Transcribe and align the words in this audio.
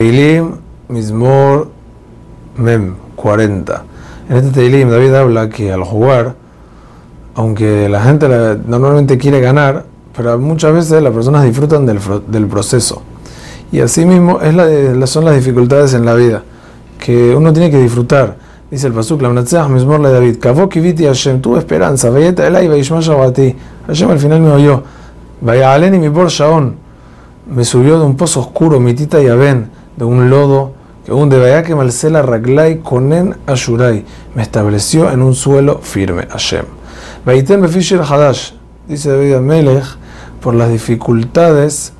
Teilim 0.00 0.52
Mismor 0.88 1.70
Mem 2.56 2.94
40. 3.16 3.84
En 4.30 4.36
este 4.36 4.50
Teilim 4.52 4.88
David 4.88 5.12
habla 5.12 5.48
que 5.48 5.72
al 5.72 5.82
jugar, 5.82 6.36
aunque 7.34 7.88
la 7.88 8.00
gente 8.02 8.28
normalmente 8.68 9.18
quiere 9.18 9.40
ganar, 9.40 9.86
pero 10.16 10.38
muchas 10.38 10.72
veces 10.72 11.02
las 11.02 11.12
personas 11.12 11.42
disfrutan 11.42 11.84
del, 11.84 11.98
del 12.28 12.46
proceso. 12.46 13.02
Y 13.72 13.80
así 13.80 14.06
mismo 14.06 14.38
son 15.06 15.24
las 15.24 15.34
dificultades 15.34 15.94
en 15.94 16.04
la 16.04 16.14
vida, 16.14 16.44
que 17.00 17.34
uno 17.34 17.52
tiene 17.52 17.68
que 17.68 17.78
disfrutar. 17.78 18.36
Dice 18.70 18.86
el 18.86 18.92
Pasuk, 18.92 19.20
la 19.20 19.30
Mismor 19.30 19.98
le 19.98 20.12
David, 20.12 20.38
Kavok 20.38 20.74
Hashem, 20.74 21.40
tuve 21.40 21.58
esperanza, 21.58 22.08
Vayeta 22.08 22.46
Elai 22.46 22.68
a 22.68 23.32
ti. 23.32 23.56
Hashem 23.88 24.10
al 24.12 24.20
final 24.20 24.42
me 24.42 24.52
oyó. 24.52 24.80
Vaya 25.40 25.74
Aleni 25.74 25.98
mi 25.98 26.08
por 26.08 26.28
Shaon, 26.28 26.76
me 27.52 27.64
subió 27.64 27.98
de 27.98 28.06
un 28.06 28.16
pozo 28.16 28.38
oscuro, 28.38 28.78
mitita 28.78 29.20
y 29.20 29.26
aben 29.26 29.77
de 29.98 30.04
un 30.04 30.30
lodo, 30.30 30.72
que 31.04 31.12
un 31.12 31.28
que 31.28 31.74
Malcela 31.74 32.22
Raglai 32.22 32.78
Konen 32.78 33.36
Ashurai 33.46 34.04
me 34.34 34.42
estableció 34.42 35.10
en 35.10 35.22
un 35.22 35.34
suelo 35.34 35.80
firme, 35.82 36.26
Hashem. 36.30 36.64
Baitem 37.24 37.60
Befisher 37.60 38.00
Hadash, 38.00 38.52
dice 38.86 39.10
David 39.10 39.34
Amelech, 39.34 39.84
por 40.40 40.54
las 40.54 40.70
dificultades, 40.70 41.92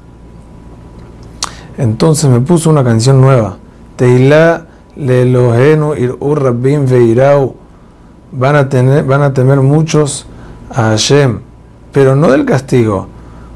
entonces 1.77 2.29
me 2.31 2.41
puso 2.41 2.71
una 2.71 2.85
canción 2.85 3.21
nueva. 3.21 3.57
Teilá 3.97 4.67
Lelohenu 4.97 5.95
Ir 5.95 6.17
Rabbim 6.21 6.87
Veirau. 6.87 7.55
Van 8.31 8.57
a, 8.57 8.69
tener, 8.69 9.05
van 9.05 9.23
a 9.23 9.33
temer 9.33 9.61
muchos 9.63 10.27
a 10.69 10.91
Hashem, 10.91 11.41
pero 11.93 12.15
no 12.15 12.31
del 12.31 12.45
castigo, 12.45 13.09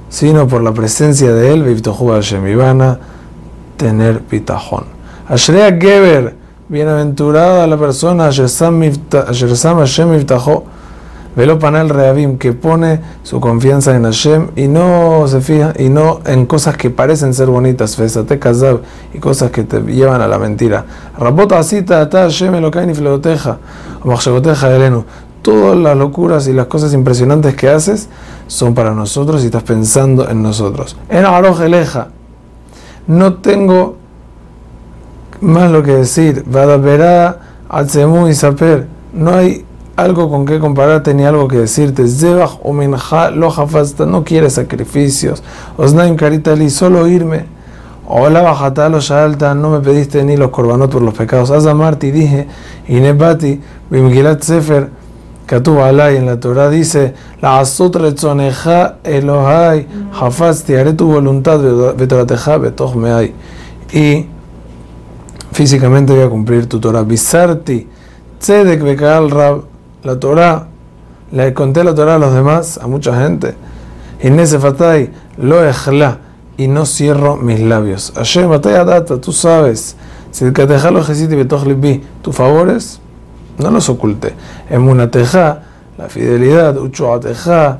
sino 0.09 0.49
por 0.49 0.63
la 0.63 0.73
presencia 0.73 1.35
de 1.35 1.53
él, 1.53 1.83
Hashem, 1.85 2.47
y 2.47 2.55
van 2.55 2.81
a 2.81 2.99
tener 3.83 4.21
pitajón. 4.21 4.85
Ashrea 5.29 5.77
Geber, 5.77 6.37
bienaventurada 6.69 7.67
la 7.67 7.77
persona, 7.77 8.25
Hashem 8.27 8.79
Miftajo, 8.79 10.65
Velo 11.35 11.59
Panel 11.59 11.89
Reavim, 11.89 12.39
que 12.39 12.53
pone 12.53 13.01
su 13.25 13.41
confianza 13.41 13.97
en 13.97 14.05
Hashem 14.05 14.51
y 14.55 14.69
no 14.69 15.27
se 15.27 15.41
fija, 15.41 15.73
y 15.77 15.89
no 15.89 16.21
en 16.27 16.47
cosas 16.47 16.77
que 16.77 16.91
parecen 16.91 17.35
ser 17.35 17.49
bonitas, 17.49 17.97
Fesate 17.97 18.39
Kazab, 18.39 18.83
y 19.13 19.19
cosas 19.19 19.51
que 19.51 19.65
te 19.65 19.81
llevan 19.81 20.21
a 20.21 20.29
la 20.29 20.39
mentira. 20.39 20.85
Rapota 21.19 21.59
Asita, 21.59 22.03
Ata 22.03 22.23
Hashem 22.23 22.55
Elokain 22.55 22.91
y 22.91 22.95
Fleoteja, 22.95 23.59
o 24.05 24.15
Elenu. 24.69 25.05
Todas 25.43 25.77
las 25.77 25.97
locuras 25.97 26.47
y 26.47 26.53
las 26.53 26.67
cosas 26.67 26.95
impresionantes 26.95 27.57
que 27.57 27.69
haces 27.69 28.09
son 28.47 28.75
para 28.75 28.93
nosotros 28.93 29.43
y 29.43 29.47
estás 29.47 29.65
pensando 29.65 30.29
en 30.29 30.41
nosotros. 30.41 30.97
En 31.09 31.25
Aroj 31.25 31.63
Eleja, 31.63 32.09
no 33.07 33.35
tengo 33.35 33.97
más 35.41 35.71
lo 35.71 35.83
que 35.83 35.93
decir. 35.93 36.45
Vadaberá, 36.47 37.41
Atzemu 37.69 38.29
y 38.29 38.35
Saper. 38.35 38.87
No 39.13 39.35
hay 39.35 39.65
algo 39.97 40.31
con 40.31 40.47
que 40.47 40.59
compararte 40.59 41.15
ni 41.15 41.25
algo 41.25 41.49
que 41.49 41.59
decirte. 41.59 42.07
Zebach 42.07 42.59
o 42.63 42.73
Minja 42.73 43.31
lo 43.31 43.53
no 44.07 44.25
quiere 44.25 44.51
sacrificios. 44.51 45.43
Osnaim 45.77 46.17
Karitali, 46.17 46.71
solo 46.71 47.07
irme. 47.07 47.47
Hola 48.07 48.43
bajata 48.43 48.89
lo 48.89 48.99
alta, 49.11 49.55
no 49.55 49.71
me 49.71 49.81
pediste 49.81 50.23
ni 50.25 50.37
los 50.37 50.51
corbanot 50.51 50.91
por 50.91 51.03
los 51.03 51.15
pecados. 51.15 51.51
Azamarti 51.51 52.11
dije, 52.11 52.47
Inebati, 52.89 53.61
Bimgilat 53.91 54.43
Sefer. 54.43 54.91
Katuv 55.47 55.81
Alay 55.81 56.17
en 56.17 56.27
la 56.27 56.39
Torah 56.39 56.71
dice, 56.71 57.15
la 57.41 57.59
azot 57.59 57.97
retzoneja 57.97 58.99
Elohai, 59.05 59.87
hafazti, 60.13 60.75
haré 60.75 60.93
tu 60.95 61.07
voluntad, 61.07 61.61
betorateja, 61.97 62.59
meai. 62.95 63.35
Y 63.93 64.27
físicamente 65.53 66.13
voy 66.13 66.23
a 66.23 66.31
cumplir 66.31 66.69
tu 66.69 66.81
Torah. 66.81 67.03
Bisarti, 67.03 67.89
tzedek 68.39 68.83
bekal 68.83 69.31
rab, 69.31 69.65
la 70.05 70.19
Torah, 70.19 70.69
le 71.33 71.53
conté 71.53 71.85
la 71.85 71.95
Torah 71.95 72.15
a 72.15 72.19
los 72.19 72.33
demás, 72.33 72.79
a 72.79 72.87
mucha 72.87 73.15
gente. 73.21 73.55
Inese 74.23 74.59
fatay, 74.59 75.11
lo 75.37 75.65
ejla, 75.65 76.19
y 76.57 76.69
no 76.69 76.87
cierro 76.87 77.37
mis 77.37 77.61
labios. 77.61 78.13
Hashem, 78.15 78.49
batalla 78.49 78.85
data, 78.85 79.21
tú 79.21 79.33
sabes. 79.33 79.97
El 80.41 80.55
lo 80.55 81.05
jesiti 81.05 81.35
betoch 81.35 81.67
libi, 81.67 82.03
tus 82.23 82.35
favores 82.35 83.02
no 83.59 83.71
los 83.71 83.89
oculté. 83.89 84.35
Emunateja, 84.71 85.63
la 85.99 86.09
fidelidad, 86.09 86.77
uchoateja, 86.79 87.79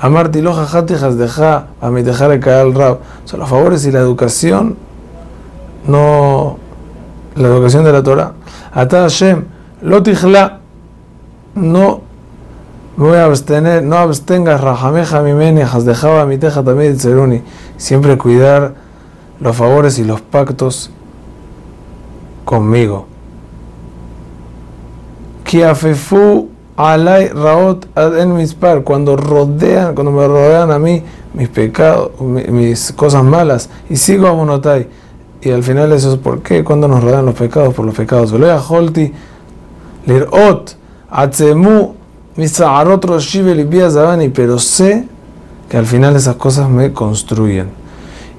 amarti 0.00 0.42
loja 0.42 0.66
jatijas 0.66 1.16
deja, 1.16 1.68
a 1.80 1.90
mi 1.90 2.02
dejar 2.02 2.32
el 2.32 2.48
al 2.48 2.74
rab. 2.74 2.98
Sea, 3.24 3.38
los 3.38 3.48
favores 3.48 3.86
y 3.86 3.92
la 3.92 4.00
educación, 4.00 4.76
no, 5.86 6.58
la 7.34 7.48
educación 7.48 7.84
de 7.84 7.92
la 7.92 8.02
Torah. 8.02 8.32
Ata 8.72 9.02
Hashem, 9.02 9.44
lotijla, 9.82 10.60
no 11.54 12.02
me 12.96 13.08
voy 13.08 13.18
a 13.18 13.24
abstener, 13.24 13.82
no 13.82 13.96
abstengas 13.96 14.60
rajameja 14.60 15.22
mi 15.22 15.32
menejas, 15.32 15.84
dejaba 15.84 16.26
mi 16.26 16.38
teja 16.38 16.62
también 16.62 16.98
seruni. 16.98 17.42
Siempre 17.76 18.16
cuidar 18.18 18.74
los 19.38 19.54
favores 19.54 19.98
y 19.98 20.04
los 20.04 20.20
pactos 20.22 20.90
conmigo 22.44 23.06
afefu 25.64 26.48
alay 26.76 27.28
raot 27.28 27.86
en 27.96 28.34
mispar, 28.34 28.82
cuando 28.82 29.16
rodean, 29.16 29.94
cuando 29.94 30.12
me 30.12 30.26
rodean 30.26 30.70
a 30.70 30.78
mí 30.78 31.02
mis 31.34 31.48
pecados, 31.48 32.12
mis 32.20 32.92
cosas 32.92 33.24
malas, 33.24 33.70
y 33.88 33.96
sigo 33.96 34.26
a 34.26 34.34
monotai. 34.34 34.88
Y 35.42 35.50
al 35.50 35.62
final 35.62 35.92
eso 35.92 36.12
es 36.12 36.18
por 36.18 36.42
qué, 36.42 36.64
cuando 36.64 36.88
nos 36.88 37.02
rodean 37.02 37.26
los 37.26 37.34
pecados, 37.34 37.74
por 37.74 37.84
los 37.84 37.94
pecados. 37.94 38.32
Velea 38.32 38.60
holti, 38.60 39.12
lirot, 40.06 40.76
atzemu, 41.10 41.94
misaarot 42.36 43.04
roshive 43.04 43.90
zabani, 43.90 44.28
pero 44.28 44.58
sé 44.58 45.06
que 45.68 45.76
al 45.76 45.86
final 45.86 46.16
esas 46.16 46.36
cosas 46.36 46.68
me 46.68 46.92
construyen. 46.92 47.85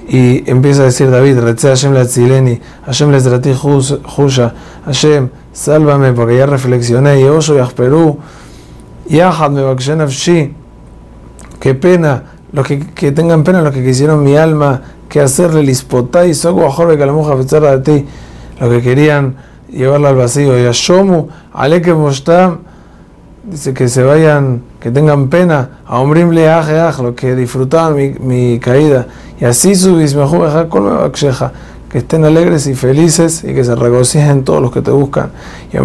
Y 0.10 0.50
empieza 0.50 0.84
a 0.84 0.86
decir 0.86 1.12
David, 1.12 1.38
Hashem 1.40 1.94
la 1.94 2.06
tzileni, 2.06 2.60
Hashem 2.86 3.12
le 3.12 3.20
zrati 3.20 3.54
jusha, 3.54 4.54
Hashem, 4.86 5.30
sálvame 5.52 6.14
porque 6.14 6.38
ya 6.38 6.46
reflexioné, 6.46 7.20
y 7.20 7.26
Osho 7.26 7.62
y 7.62 7.74
Perú, 7.74 8.18
Yahad 9.10 9.52
me 9.52 9.76
qué 11.60 11.76
pena, 11.76 12.24
los 12.54 12.66
que, 12.66 12.80
que, 12.80 13.12
tengan 13.12 13.44
pena 13.44 13.62
los 13.62 13.74
que 13.74 13.84
quisieron 13.84 14.24
mi 14.24 14.38
alma, 14.38 14.82
que 15.10 15.20
hacerle 15.20 15.64
lispotai, 15.64 16.34
sogo 16.34 16.66
ajorbe 16.66 16.98
calamuja 16.98 17.36
de 17.36 17.80
ti, 17.80 18.06
los 18.60 18.70
que 18.70 18.82
querían 18.82 19.36
llevarla 19.70 20.10
al 20.10 20.16
vacío, 20.16 20.58
y 20.58 20.66
Ashomu, 20.66 21.28
aleke 21.54 21.94
mostam, 21.94 22.60
dice 23.44 23.74
que 23.74 23.90
se 23.90 24.04
vayan, 24.04 24.62
que 24.80 24.92
tengan 24.92 25.30
pena, 25.30 25.80
a 25.86 26.00
hombrimle 26.00 26.50
aje 26.50 26.80
los 27.04 27.16
que 27.16 27.36
disfrutaban 27.36 27.96
mi, 27.96 28.10
mi 28.20 28.60
caída, 28.60 29.08
y 29.40 29.46
así 29.46 29.76
subís 29.76 30.16
mejor 30.16 30.48
que 31.90 32.00
estén 32.00 32.26
alegres 32.26 32.68
y 32.68 32.76
felices 32.76 33.44
y 33.44 33.54
que 33.54 33.64
se 33.64 33.76
regocijen 33.76 34.44
todos 34.44 34.62
los 34.62 34.72
que 34.72 34.82
te 34.82 34.92
buscan. 34.92 35.32
Y 35.72 35.78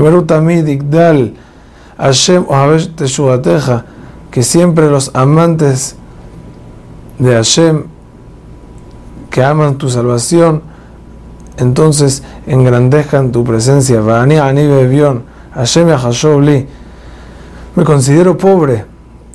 Digdal, 0.62 1.34
Hashem 1.96 2.44
Teshuateja, 2.96 3.84
que 4.30 4.42
siempre 4.42 4.90
los 4.90 5.10
amantes 5.14 5.96
de 7.18 7.34
Hashem, 7.34 7.84
que 9.30 9.42
aman 9.42 9.76
tu 9.76 9.88
salvación, 9.88 10.62
entonces 11.56 12.22
engrandezcan 12.46 13.30
tu 13.30 13.44
presencia. 13.44 14.00
Hashem 15.54 15.88
me 17.74 17.84
considero 17.84 18.36
pobre, 18.36 18.84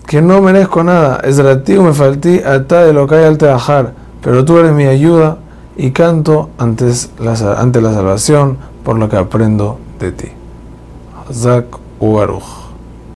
que 0.06 0.22
no 0.22 0.42
merezco 0.42 0.84
nada. 0.84 1.20
Es 1.24 1.38
me 1.38 1.94
faltí 1.94 2.40
ata 2.40 2.84
de 2.84 2.94
lo 2.94 3.08
que 3.08 3.16
hay 3.16 3.25
al 3.25 3.38
teajar, 3.38 3.94
pero 4.22 4.46
tú 4.46 4.58
eres 4.58 4.72
mi 4.72 4.86
ayuda 4.86 5.38
y 5.75 5.92
canto 5.92 6.50
antes 6.58 7.12
ante 7.58 7.81
la 7.81 7.94
salvación 7.94 8.57
por 8.84 8.98
lo 8.98 9.10
que 9.10 9.18
aprendo 9.18 9.80
de 10.00 10.12
ti. 10.12 10.28
Zak 11.31 11.66
Ubaruch. 12.00 12.67